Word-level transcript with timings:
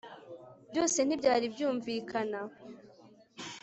Byose 0.69 0.97
ntibyari 1.03 1.45
byumvikana 1.53 2.39